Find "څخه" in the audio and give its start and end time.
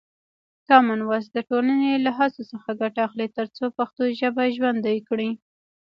2.51-2.69